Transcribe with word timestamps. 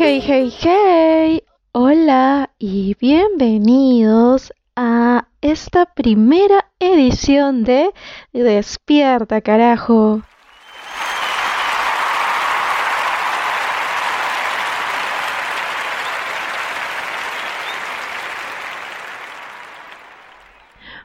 Hey, 0.00 0.22
hey, 0.24 0.54
hey. 0.60 1.42
Hola 1.72 2.52
y 2.56 2.94
bienvenidos 3.00 4.52
a 4.76 5.26
esta 5.40 5.86
primera 5.86 6.70
edición 6.78 7.64
de 7.64 7.90
Despierta, 8.32 9.40
carajo. 9.40 10.22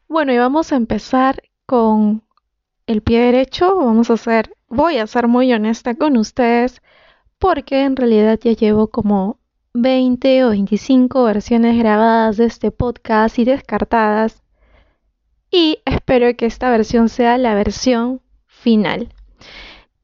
Bueno, 0.07 0.33
y 0.33 0.37
vamos 0.37 0.71
a 0.71 0.75
empezar 0.75 1.41
con 1.65 2.21
el 2.85 3.01
pie 3.01 3.21
derecho. 3.21 3.75
Vamos 3.75 4.11
a 4.11 4.13
hacer, 4.13 4.55
voy 4.67 4.99
a 4.99 5.07
ser 5.07 5.27
muy 5.27 5.51
honesta 5.51 5.95
con 5.95 6.15
ustedes, 6.15 6.83
porque 7.43 7.83
en 7.83 7.97
realidad 7.97 8.39
ya 8.41 8.53
llevo 8.53 8.87
como 8.87 9.37
20 9.73 10.45
o 10.45 10.49
25 10.51 11.25
versiones 11.25 11.77
grabadas 11.77 12.37
de 12.37 12.45
este 12.45 12.71
podcast 12.71 13.37
y 13.37 13.43
descartadas. 13.43 14.41
Y 15.51 15.79
espero 15.83 16.33
que 16.37 16.45
esta 16.45 16.69
versión 16.69 17.09
sea 17.09 17.37
la 17.37 17.53
versión 17.53 18.21
final. 18.47 19.13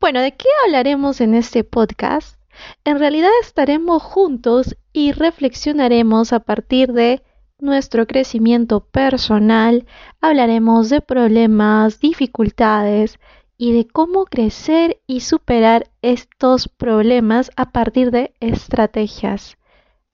Bueno, 0.02 0.20
¿de 0.20 0.34
qué 0.34 0.50
hablaremos 0.66 1.22
en 1.22 1.34
este 1.34 1.64
podcast? 1.64 2.38
En 2.84 3.00
realidad 3.00 3.30
estaremos 3.42 4.04
juntos 4.04 4.76
y 4.92 5.14
reflexionaremos 5.14 6.34
a 6.34 6.42
partir 6.42 6.92
de 6.92 7.24
nuestro 7.58 8.06
crecimiento 8.06 8.82
personal, 8.82 9.86
hablaremos 10.20 10.90
de 10.90 11.00
problemas, 11.00 12.02
dificultades 12.02 13.18
y 13.62 13.74
de 13.74 13.86
cómo 13.86 14.24
crecer 14.24 15.02
y 15.06 15.20
superar 15.20 15.92
estos 16.02 16.70
problemas 16.70 17.52
a 17.58 17.72
partir 17.72 18.10
de 18.10 18.34
estrategias. 18.40 19.58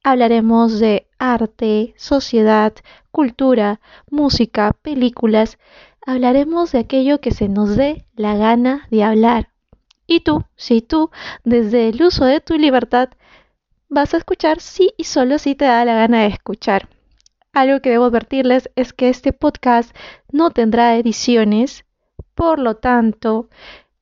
Hablaremos 0.03 0.79
de 0.79 1.05
arte, 1.19 1.93
sociedad, 1.95 2.73
cultura, 3.11 3.79
música, 4.09 4.73
películas. 4.81 5.59
Hablaremos 6.07 6.71
de 6.71 6.79
aquello 6.79 7.21
que 7.21 7.29
se 7.29 7.47
nos 7.47 7.75
dé 7.75 8.05
la 8.16 8.35
gana 8.35 8.88
de 8.89 9.03
hablar. 9.03 9.49
Y 10.07 10.21
tú, 10.21 10.43
si 10.55 10.81
tú, 10.81 11.11
desde 11.43 11.89
el 11.89 12.01
uso 12.01 12.25
de 12.25 12.41
tu 12.41 12.57
libertad, 12.57 13.09
vas 13.89 14.16
a 14.16 14.17
escuchar 14.17 14.59
sí 14.59 14.91
y 14.97 15.03
solo 15.03 15.38
si 15.38 15.53
te 15.53 15.66
da 15.66 15.85
la 15.85 15.93
gana 15.93 16.21
de 16.21 16.27
escuchar. 16.27 16.89
Algo 17.53 17.79
que 17.79 17.91
debo 17.91 18.05
advertirles 18.05 18.71
es 18.75 18.91
que 18.91 19.09
este 19.09 19.33
podcast 19.33 19.95
no 20.31 20.49
tendrá 20.49 20.97
ediciones, 20.97 21.84
por 22.36 22.59
lo 22.59 22.75
tanto, 22.75 23.50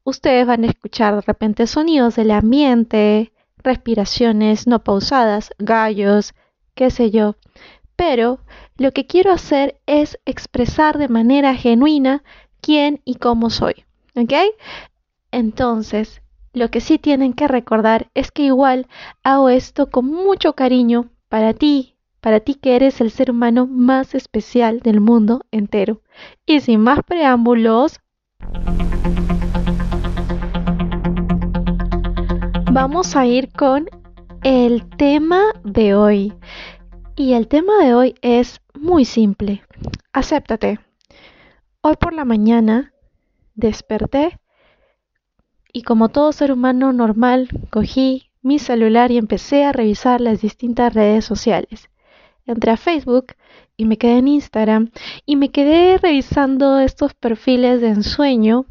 ustedes 0.03 0.45
van 0.45 0.64
a 0.64 0.67
escuchar 0.67 1.16
de 1.16 1.22
repente 1.22 1.67
sonidos 1.67 2.16
del 2.16 2.31
ambiente, 2.31 3.31
respiraciones 3.58 4.67
no 4.67 4.84
pausadas, 4.84 5.52
gallos, 5.59 6.34
qué 6.76 6.92
sé 6.92 7.11
yo. 7.11 7.36
Pero 7.95 8.39
lo 8.78 8.92
que 8.92 9.06
quiero 9.06 9.31
hacer 9.31 9.80
es 9.86 10.20
expresar 10.26 10.98
de 10.98 11.08
manera 11.08 11.56
genuina 11.56 12.23
quién 12.59 13.02
y 13.06 13.16
cómo 13.16 13.50
soy. 13.50 13.86
¿Ok? 14.16 14.34
Entonces, 15.31 16.22
lo 16.54 16.70
que 16.70 16.81
sí 16.81 17.00
tienen 17.00 17.34
que 17.34 17.48
recordar 17.48 18.09
es 18.14 18.31
que 18.31 18.44
igual 18.44 18.88
hago 19.23 19.50
esto 19.50 19.89
con 19.89 20.06
mucho 20.06 20.54
cariño 20.54 21.09
para 21.30 21.54
ti, 21.54 21.95
para 22.22 22.39
ti 22.39 22.56
que 22.56 22.76
eres 22.76 23.02
el 23.02 23.09
ser 23.09 23.31
humano 23.31 23.67
más 23.67 24.16
especial 24.16 24.80
del 24.80 25.02
mundo 25.02 25.42
entero. 25.52 26.02
Y 26.45 26.59
sin 26.61 26.81
más 26.81 27.00
preámbulos, 27.04 28.00
vamos 32.73 33.16
a 33.16 33.25
ir 33.25 33.49
con 33.53 33.88
el 34.44 34.89
tema 34.97 35.41
de 35.63 35.95
hoy. 35.95 36.33
Y 37.15 37.33
el 37.33 37.48
tema 37.48 37.77
de 37.83 37.93
hoy 37.93 38.15
es 38.21 38.59
muy 38.73 39.05
simple. 39.05 39.64
Acéptate. 40.11 40.80
Hoy 41.81 41.95
por 41.95 42.14
la 42.14 42.26
mañana 42.26 42.93
desperté 43.55 44.37
y 45.71 45.83
como 45.83 46.10
todo 46.10 46.33
ser 46.33 46.52
humano 46.52 46.92
normal, 46.92 47.48
cogí 47.70 48.31
mi 48.42 48.60
celular 48.60 49.11
y 49.11 49.17
empecé 49.17 49.64
a 49.64 49.71
revisar 49.71 50.20
las 50.20 50.42
distintas 50.42 50.93
redes 50.93 51.23
sociales 51.23 51.89
entré 52.45 52.71
a 52.71 52.77
Facebook 52.77 53.33
y 53.77 53.86
me 53.86 53.98
quedé 53.98 54.17
en 54.17 54.27
Instagram 54.27 54.92
y 55.26 55.36
me 55.36 55.49
quedé 55.49 55.98
revisando 55.98 56.80
estos 56.80 57.14
perfiles 57.14 57.81
de 57.81 57.89
ensueño 57.89 58.65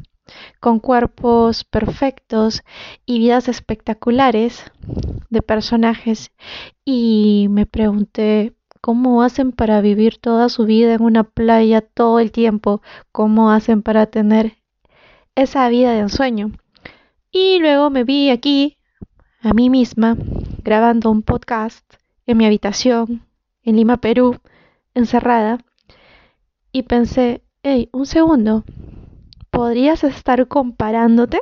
con 0.59 0.79
cuerpos 0.79 1.63
perfectos 1.63 2.63
y 3.05 3.19
vidas 3.19 3.49
espectaculares 3.49 4.63
de 5.29 5.41
personajes 5.41 6.31
y 6.85 7.47
me 7.49 7.65
pregunté 7.65 8.53
cómo 8.81 9.23
hacen 9.23 9.51
para 9.51 9.81
vivir 9.81 10.17
toda 10.17 10.49
su 10.49 10.65
vida 10.65 10.93
en 10.93 11.03
una 11.03 11.23
playa 11.23 11.81
todo 11.81 12.19
el 12.19 12.31
tiempo, 12.31 12.81
cómo 13.11 13.51
hacen 13.51 13.81
para 13.81 14.07
tener 14.07 14.57
esa 15.35 15.67
vida 15.69 15.93
de 15.93 15.99
ensueño. 15.99 16.51
Y 17.31 17.59
luego 17.59 17.89
me 17.89 18.03
vi 18.03 18.29
aquí 18.29 18.77
a 19.41 19.53
mí 19.53 19.69
misma 19.69 20.17
grabando 20.63 21.11
un 21.11 21.21
podcast 21.21 21.85
en 22.25 22.37
mi 22.37 22.45
habitación 22.45 23.32
en 23.63 23.75
Lima, 23.77 23.97
Perú, 23.97 24.39
encerrada, 24.93 25.57
y 26.71 26.83
pensé, 26.83 27.43
hey, 27.63 27.89
un 27.93 28.05
segundo, 28.05 28.63
¿podrías 29.51 30.03
estar 30.03 30.47
comparándote? 30.47 31.41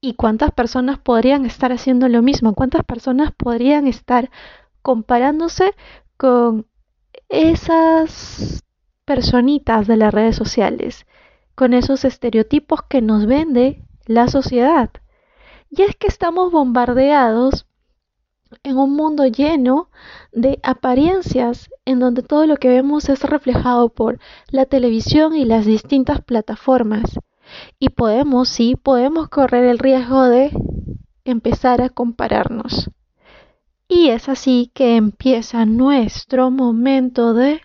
¿Y 0.00 0.14
cuántas 0.14 0.52
personas 0.52 0.98
podrían 0.98 1.46
estar 1.46 1.72
haciendo 1.72 2.08
lo 2.08 2.20
mismo? 2.20 2.54
¿Cuántas 2.54 2.84
personas 2.84 3.32
podrían 3.32 3.86
estar 3.86 4.30
comparándose 4.82 5.74
con 6.18 6.66
esas 7.30 8.62
personitas 9.06 9.86
de 9.86 9.96
las 9.96 10.12
redes 10.12 10.36
sociales, 10.36 11.06
con 11.54 11.72
esos 11.72 12.04
estereotipos 12.04 12.82
que 12.82 13.00
nos 13.00 13.26
vende 13.26 13.82
la 14.06 14.28
sociedad? 14.28 14.90
Y 15.70 15.82
es 15.82 15.96
que 15.96 16.06
estamos 16.06 16.52
bombardeados 16.52 17.66
en 18.62 18.78
un 18.78 18.94
mundo 18.94 19.26
lleno 19.26 19.88
de 20.32 20.60
apariencias 20.62 21.70
en 21.84 21.98
donde 21.98 22.22
todo 22.22 22.46
lo 22.46 22.56
que 22.56 22.68
vemos 22.68 23.08
es 23.08 23.22
reflejado 23.22 23.88
por 23.88 24.18
la 24.48 24.66
televisión 24.66 25.34
y 25.34 25.44
las 25.44 25.66
distintas 25.66 26.22
plataformas. 26.22 27.18
Y 27.78 27.90
podemos, 27.90 28.48
sí, 28.48 28.76
podemos 28.76 29.28
correr 29.28 29.64
el 29.64 29.78
riesgo 29.78 30.24
de 30.24 30.50
empezar 31.24 31.82
a 31.82 31.88
compararnos. 31.88 32.90
Y 33.88 34.08
es 34.08 34.28
así 34.28 34.70
que 34.74 34.96
empieza 34.96 35.66
nuestro 35.66 36.50
momento 36.50 37.34
de 37.34 37.60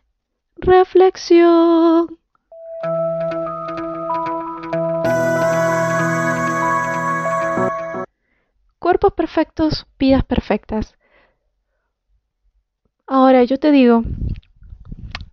reflexión. 0.57 2.19
Cuerpos 8.89 9.13
perfectos, 9.13 9.85
vidas 9.99 10.23
perfectas. 10.25 10.97
Ahora 13.05 13.43
yo 13.43 13.59
te 13.59 13.69
digo, 13.71 14.01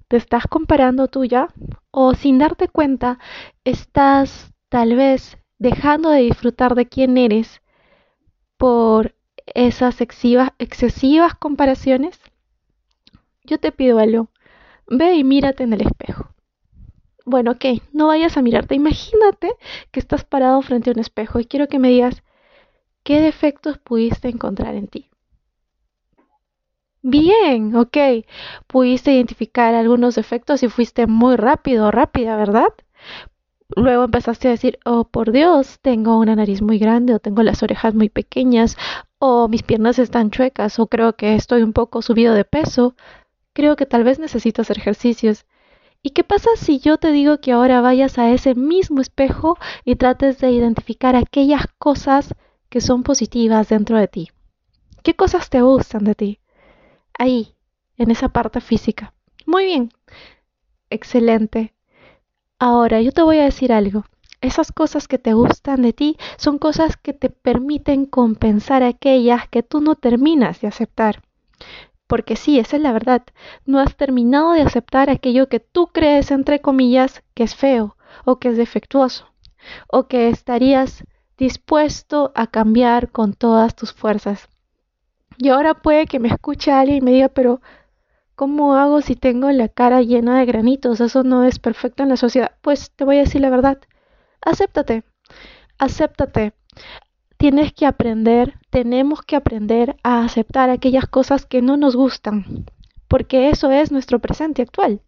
¿te 0.09 0.19
estás 0.19 0.47
comparando 0.47 1.09
tú 1.09 1.25
ya? 1.25 1.49
¿O 1.91 2.13
sin 2.13 2.37
darte 2.37 2.69
cuenta 2.69 3.19
estás 3.65 4.53
tal 4.69 4.95
vez 4.95 5.39
dejando 5.59 6.11
de 6.11 6.21
disfrutar 6.21 6.75
de 6.75 6.85
quién 6.85 7.17
eres 7.17 7.63
por 8.59 9.15
esas 9.47 10.03
excesivas, 10.03 10.51
excesivas 10.59 11.35
comparaciones? 11.35 12.21
Yo 13.43 13.59
te 13.59 13.73
pido 13.73 14.01
algo, 14.01 14.29
ve 14.87 15.15
y 15.15 15.25
mírate 15.25 15.63
en 15.63 15.73
el 15.73 15.81
espejo. 15.81 16.29
Bueno, 17.25 17.53
ok, 17.53 17.65
no 17.95 18.09
vayas 18.09 18.37
a 18.37 18.43
mirarte. 18.43 18.75
Imagínate 18.75 19.51
que 19.93 20.01
estás 20.01 20.27
parado 20.27 20.61
frente 20.61 20.91
a 20.91 20.93
un 20.93 20.99
espejo 20.99 21.41
y 21.41 21.47
quiero 21.47 21.69
que 21.69 21.79
me 21.79 21.89
digas, 21.89 22.23
¿Qué 23.07 23.21
defectos 23.21 23.79
pudiste 23.79 24.27
encontrar 24.27 24.75
en 24.75 24.89
ti? 24.89 25.09
Bien, 27.03 27.77
ok. 27.77 27.97
Pudiste 28.67 29.13
identificar 29.13 29.77
algunos 29.77 30.17
defectos 30.17 30.65
y 30.65 30.69
fuiste 30.69 31.07
muy 31.07 31.37
rápido 31.37 31.93
rápida, 31.93 32.37
¿verdad? 32.37 32.67
Luego 33.77 34.03
empezaste 34.03 34.49
a 34.49 34.51
decir, 34.51 34.81
oh, 34.85 35.05
por 35.05 35.31
Dios, 35.31 35.79
tengo 35.83 36.19
una 36.19 36.35
nariz 36.35 36.63
muy 36.63 36.81
grande 36.81 37.15
o 37.15 37.21
tengo 37.21 37.45
las 37.45 37.63
orejas 37.63 37.95
muy 37.95 38.09
pequeñas 38.09 38.77
o 39.21 39.47
mis 39.47 39.63
piernas 39.63 40.01
están 40.01 40.33
chuecas 40.33 40.81
o 40.81 40.89
creo 40.89 41.13
que 41.15 41.37
estoy 41.37 41.63
un 41.63 41.73
poco 41.73 42.03
subido 42.03 42.35
de 42.35 42.45
peso. 42.45 42.97
Creo 43.53 43.77
que 43.77 43.87
tal 43.87 44.03
vez 44.03 44.19
necesito 44.19 44.63
hacer 44.63 44.79
ejercicios. 44.79 45.47
¿Y 46.03 46.11
qué 46.11 46.25
pasa 46.25 46.51
si 46.57 46.81
yo 46.81 46.99
te 46.99 47.13
digo 47.13 47.39
que 47.39 47.53
ahora 47.53 47.81
vayas 47.81 48.19
a 48.19 48.33
ese 48.33 48.57
mismo 48.57 49.01
espejo 49.01 49.59
y 49.85 49.95
trates 49.95 50.41
de 50.41 50.51
identificar 50.51 51.15
aquellas 51.15 51.69
cosas 51.79 52.35
que 52.77 52.83
son 52.83 53.05
positivas 53.05 53.71
dentro 53.71 53.97
de 53.97 54.07
ti. 54.07 54.29
¿Qué 55.03 55.17
cosas 55.17 55.49
te 55.49 55.63
gustan 55.63 56.05
de 56.05 56.15
ti? 56.15 56.41
Ahí, 57.19 57.55
en 57.97 58.11
esa 58.11 58.29
parte 58.29 58.61
física. 58.61 59.15
Muy 59.47 59.65
bien. 59.65 59.93
Excelente. 60.91 61.73
Ahora, 62.59 63.01
yo 63.01 63.13
te 63.13 63.23
voy 63.23 63.39
a 63.39 63.45
decir 63.45 63.73
algo. 63.73 64.05
esas 64.43 64.73
cosas 64.73 65.09
que 65.09 65.17
te 65.17 65.33
gustan 65.33 65.81
de 65.81 65.95
ti 65.95 66.19
son 66.37 66.59
cosas 66.59 66.99
que 66.99 67.15
te 67.15 67.31
permiten 67.31 68.05
compensar 68.05 68.83
aquellas 68.83 69.49
que 69.49 69.63
tú 69.63 69.81
no 69.81 69.95
terminas 69.95 70.61
de 70.61 70.69
aceptar. 70.69 71.23
Porque 72.07 72.37
sí, 72.37 72.59
esa 72.59 72.77
es 72.77 72.83
la 72.83 72.93
verdad. 72.93 73.23
No 73.65 73.79
has 73.79 73.97
terminado 73.97 74.53
de 74.53 74.61
aceptar 74.61 75.09
aquello 75.09 75.49
que 75.49 75.61
tú 75.61 75.87
crees, 75.87 76.31
entre 76.31 76.61
comillas, 76.61 77.23
que 77.33 77.45
es 77.45 77.57
feo 77.57 77.97
o 78.27 78.39
que 78.39 78.49
es 78.49 78.59
defectuoso 78.59 79.33
o 79.89 80.09
que 80.09 80.29
estarías 80.29 81.05
dispuesto 81.39 82.33
a 82.35 82.47
cambiar 82.47 83.11
con 83.11 83.35
todas 83.35 83.75
tus 83.75 83.93
fuerzas. 83.93 84.49
Y 85.39 85.51
ahora 85.51 85.75
puede 85.75 86.07
que 86.07 86.19
me 86.19 86.29
escuche 86.29 86.73
alguien 86.73 86.99
y 86.99 87.01
me 87.03 87.13
diga, 87.13 87.29
pero 87.29 87.61
¿cómo 88.35 88.75
hago 88.75 89.03
si 89.03 89.17
tengo 89.17 89.51
la 89.51 89.69
cara 89.69 90.03
llena 90.03 90.39
de 90.39 90.47
granitos? 90.47 91.01
Eso 91.01 91.25
no 91.25 91.45
es 91.45 91.59
perfecto 91.59 92.03
en 92.03 92.09
la 92.09 92.17
sociedad. 92.17 92.53
Pues 92.63 92.91
te 92.91 93.05
voy 93.05 93.17
a 93.17 93.21
decir 93.21 93.41
la 93.41 93.51
verdad. 93.51 93.79
Acéptate. 94.41 95.05
Acéptate. 95.79 96.55
Tienes 97.37 97.75
que 97.75 97.85
aprender, 97.85 98.55
tenemos 98.71 99.21
que 99.21 99.37
aprender 99.37 99.97
a 100.03 100.25
aceptar 100.25 100.71
aquellas 100.71 101.07
cosas 101.07 101.45
que 101.45 101.61
no 101.61 101.77
nos 101.77 101.95
gustan, 101.95 102.65
porque 103.09 103.51
eso 103.51 103.71
es 103.71 103.93
nuestro 103.93 104.21
presente 104.21 104.63
actual. 104.63 105.03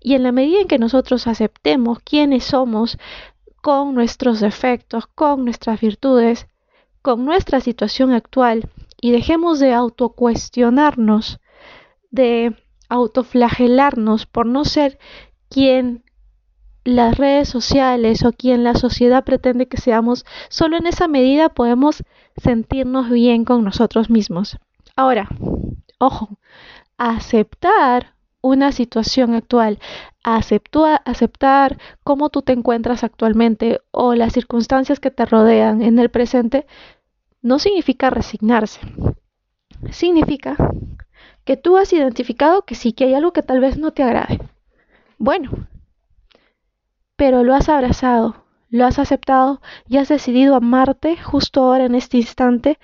Y 0.00 0.14
en 0.14 0.24
la 0.24 0.32
medida 0.32 0.60
en 0.60 0.66
que 0.66 0.78
nosotros 0.78 1.28
aceptemos 1.28 2.00
quiénes 2.00 2.42
somos, 2.44 2.98
con 3.60 3.94
nuestros 3.94 4.40
defectos, 4.40 5.06
con 5.06 5.44
nuestras 5.44 5.80
virtudes, 5.80 6.46
con 7.02 7.24
nuestra 7.24 7.60
situación 7.60 8.12
actual 8.12 8.68
y 9.00 9.12
dejemos 9.12 9.58
de 9.60 9.72
autocuestionarnos, 9.72 11.40
de 12.10 12.56
autoflagelarnos 12.88 14.26
por 14.26 14.46
no 14.46 14.64
ser 14.64 14.98
quien 15.48 16.04
las 16.84 17.18
redes 17.18 17.48
sociales 17.48 18.24
o 18.24 18.32
quien 18.32 18.64
la 18.64 18.74
sociedad 18.74 19.24
pretende 19.24 19.68
que 19.68 19.76
seamos, 19.76 20.24
solo 20.48 20.78
en 20.78 20.86
esa 20.86 21.06
medida 21.06 21.50
podemos 21.50 22.02
sentirnos 22.36 23.10
bien 23.10 23.44
con 23.44 23.64
nosotros 23.64 24.08
mismos. 24.08 24.58
Ahora, 24.96 25.28
ojo, 25.98 26.38
aceptar 26.96 28.14
una 28.40 28.72
situación 28.72 29.34
actual, 29.34 29.78
aceptar 30.36 31.78
cómo 32.04 32.30
tú 32.30 32.42
te 32.42 32.52
encuentras 32.52 33.04
actualmente 33.04 33.80
o 33.90 34.14
las 34.14 34.32
circunstancias 34.32 35.00
que 35.00 35.10
te 35.10 35.24
rodean 35.24 35.82
en 35.82 35.98
el 35.98 36.10
presente, 36.10 36.66
no 37.42 37.58
significa 37.58 38.10
resignarse. 38.10 38.80
Significa 39.90 40.56
que 41.44 41.56
tú 41.56 41.76
has 41.76 41.92
identificado 41.92 42.62
que 42.62 42.74
sí, 42.74 42.92
que 42.92 43.04
hay 43.04 43.14
algo 43.14 43.32
que 43.32 43.42
tal 43.42 43.60
vez 43.60 43.78
no 43.78 43.92
te 43.92 44.02
agrade. 44.02 44.38
Bueno, 45.18 45.50
pero 47.16 47.42
lo 47.42 47.54
has 47.54 47.68
abrazado, 47.68 48.44
lo 48.70 48.84
has 48.86 48.98
aceptado 48.98 49.60
y 49.88 49.96
has 49.96 50.08
decidido 50.08 50.54
amarte 50.54 51.16
justo 51.16 51.62
ahora 51.62 51.86
en 51.86 51.94
este 51.94 52.18
instante 52.18 52.78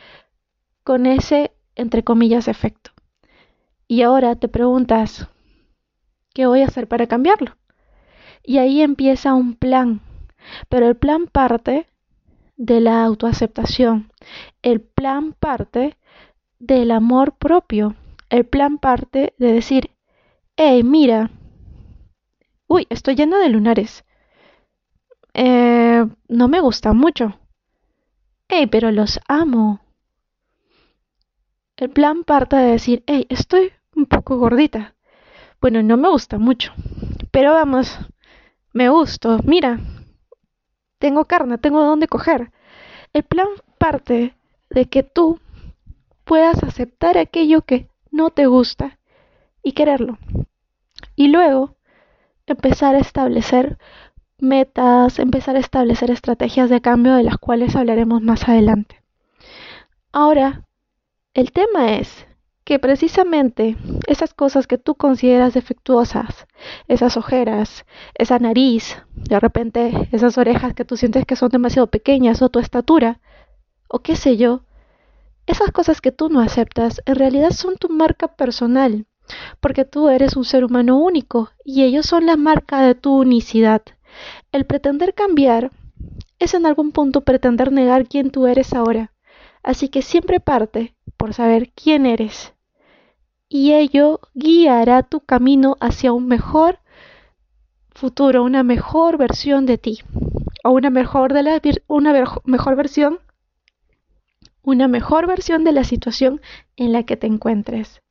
con 0.82 1.06
ese, 1.06 1.52
entre 1.74 2.02
comillas, 2.04 2.48
efecto. 2.48 2.90
Y 3.86 4.02
ahora 4.02 4.34
te 4.34 4.48
preguntas, 4.48 5.28
¿Qué 6.34 6.46
voy 6.46 6.62
a 6.62 6.66
hacer 6.66 6.88
para 6.88 7.06
cambiarlo? 7.06 7.56
Y 8.42 8.58
ahí 8.58 8.82
empieza 8.82 9.34
un 9.34 9.54
plan. 9.54 10.00
Pero 10.68 10.88
el 10.88 10.96
plan 10.96 11.28
parte 11.28 11.86
de 12.56 12.80
la 12.80 13.04
autoaceptación. 13.04 14.12
El 14.60 14.80
plan 14.80 15.32
parte 15.32 15.96
del 16.58 16.90
amor 16.90 17.36
propio. 17.36 17.94
El 18.30 18.44
plan 18.44 18.78
parte 18.78 19.34
de 19.38 19.52
decir, 19.52 19.92
hey, 20.56 20.82
mira, 20.82 21.30
uy, 22.66 22.86
estoy 22.90 23.14
llena 23.14 23.38
de 23.38 23.48
lunares. 23.48 24.04
Eh, 25.34 26.04
no 26.28 26.48
me 26.48 26.60
gusta 26.60 26.92
mucho. 26.92 27.38
Hey, 28.48 28.66
pero 28.66 28.90
los 28.90 29.20
amo. 29.28 29.80
El 31.76 31.90
plan 31.90 32.24
parte 32.24 32.56
de 32.56 32.72
decir, 32.72 33.04
hey, 33.06 33.26
estoy 33.28 33.72
un 33.94 34.06
poco 34.06 34.36
gordita. 34.36 34.94
Bueno, 35.64 35.82
no 35.82 35.96
me 35.96 36.10
gusta 36.10 36.36
mucho. 36.36 36.74
Pero 37.30 37.54
vamos, 37.54 37.98
me 38.74 38.90
gusto. 38.90 39.38
Mira, 39.44 39.80
tengo 40.98 41.24
carne, 41.24 41.56
tengo 41.56 41.82
dónde 41.82 42.06
coger. 42.06 42.52
El 43.14 43.22
plan 43.22 43.46
parte 43.78 44.34
de 44.68 44.84
que 44.84 45.02
tú 45.02 45.40
puedas 46.26 46.62
aceptar 46.62 47.16
aquello 47.16 47.62
que 47.62 47.88
no 48.10 48.28
te 48.28 48.44
gusta 48.44 48.98
y 49.62 49.72
quererlo. 49.72 50.18
Y 51.16 51.28
luego 51.28 51.76
empezar 52.44 52.94
a 52.94 52.98
establecer 52.98 53.78
metas, 54.36 55.18
empezar 55.18 55.56
a 55.56 55.60
establecer 55.60 56.10
estrategias 56.10 56.68
de 56.68 56.82
cambio 56.82 57.14
de 57.14 57.22
las 57.22 57.38
cuales 57.38 57.74
hablaremos 57.74 58.20
más 58.20 58.46
adelante. 58.50 59.00
Ahora, 60.12 60.66
el 61.32 61.52
tema 61.52 61.94
es 61.94 62.26
que 62.64 62.78
precisamente 62.78 63.76
esas 64.06 64.32
cosas 64.32 64.66
que 64.66 64.78
tú 64.78 64.94
consideras 64.94 65.52
defectuosas, 65.52 66.46
esas 66.88 67.16
ojeras, 67.16 67.84
esa 68.14 68.38
nariz, 68.38 68.96
de 69.14 69.38
repente 69.38 70.08
esas 70.12 70.38
orejas 70.38 70.74
que 70.74 70.84
tú 70.84 70.96
sientes 70.96 71.26
que 71.26 71.36
son 71.36 71.50
demasiado 71.50 71.88
pequeñas 71.88 72.40
o 72.40 72.48
tu 72.48 72.58
estatura, 72.58 73.20
o 73.88 74.00
qué 74.00 74.16
sé 74.16 74.38
yo, 74.38 74.62
esas 75.46 75.70
cosas 75.72 76.00
que 76.00 76.10
tú 76.10 76.30
no 76.30 76.40
aceptas 76.40 77.02
en 77.04 77.16
realidad 77.16 77.50
son 77.50 77.76
tu 77.76 77.90
marca 77.90 78.28
personal, 78.28 79.06
porque 79.60 79.84
tú 79.84 80.08
eres 80.08 80.36
un 80.36 80.44
ser 80.44 80.64
humano 80.64 80.96
único 80.96 81.50
y 81.64 81.82
ellos 81.82 82.06
son 82.06 82.24
la 82.24 82.36
marca 82.36 82.80
de 82.80 82.94
tu 82.94 83.18
unicidad. 83.18 83.82
El 84.52 84.64
pretender 84.64 85.12
cambiar 85.12 85.70
es 86.38 86.54
en 86.54 86.64
algún 86.64 86.92
punto 86.92 87.22
pretender 87.22 87.72
negar 87.72 88.06
quién 88.06 88.30
tú 88.30 88.46
eres 88.46 88.72
ahora. 88.72 89.13
Así 89.64 89.88
que 89.88 90.02
siempre 90.02 90.38
parte 90.38 90.94
por 91.16 91.34
saber 91.34 91.72
quién 91.72 92.06
eres 92.06 92.54
y 93.48 93.72
ello 93.72 94.20
guiará 94.34 95.02
tu 95.02 95.20
camino 95.20 95.76
hacia 95.80 96.12
un 96.12 96.26
mejor 96.26 96.80
futuro, 97.90 98.42
una 98.42 98.62
mejor 98.62 99.16
versión 99.16 99.64
de 99.64 99.78
ti 99.78 100.02
o 100.64 100.70
una 100.70 100.90
mejor 100.90 101.32
de 101.32 101.42
la 101.42 101.60
una 101.86 102.12
mejor 102.44 102.76
versión 102.76 103.20
una 104.62 104.88
mejor 104.88 105.26
versión 105.26 105.62
de 105.64 105.72
la 105.72 105.84
situación 105.84 106.40
en 106.76 106.92
la 106.92 107.04
que 107.04 107.16
te 107.16 107.26
encuentres. 107.26 108.02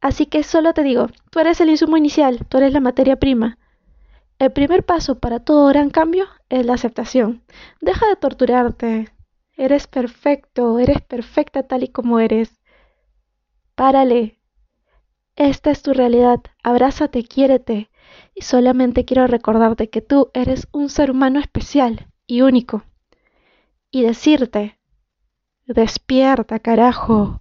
Así 0.00 0.26
que 0.26 0.42
solo 0.42 0.72
te 0.74 0.82
digo, 0.82 1.08
tú 1.30 1.40
eres 1.40 1.60
el 1.60 1.70
insumo 1.70 1.96
inicial, 1.96 2.46
tú 2.48 2.58
eres 2.58 2.72
la 2.72 2.80
materia 2.80 3.16
prima. 3.16 3.58
El 4.38 4.52
primer 4.52 4.84
paso 4.84 5.18
para 5.18 5.40
todo 5.40 5.68
gran 5.68 5.90
cambio 5.90 6.26
es 6.48 6.66
la 6.66 6.74
aceptación. 6.74 7.42
Deja 7.80 8.06
de 8.06 8.16
torturarte. 8.16 9.12
Eres 9.62 9.86
perfecto, 9.86 10.80
eres 10.80 11.02
perfecta 11.02 11.62
tal 11.62 11.84
y 11.84 11.88
como 11.88 12.18
eres. 12.18 12.60
Párale, 13.76 14.40
esta 15.36 15.70
es 15.70 15.82
tu 15.82 15.92
realidad, 15.92 16.40
abrázate, 16.64 17.22
quiérete. 17.22 17.88
Y 18.34 18.42
solamente 18.42 19.04
quiero 19.04 19.28
recordarte 19.28 19.88
que 19.88 20.02
tú 20.02 20.32
eres 20.34 20.66
un 20.72 20.88
ser 20.88 21.12
humano 21.12 21.38
especial 21.38 22.08
y 22.26 22.40
único. 22.40 22.82
Y 23.92 24.02
decirte, 24.02 24.80
despierta, 25.64 26.58
carajo. 26.58 27.40